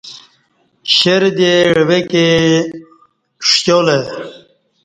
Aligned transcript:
ـشیردے 0.93 1.53
،عوہ 1.71 1.99
کے، 2.11 2.25
ݜیولہ 3.49 3.97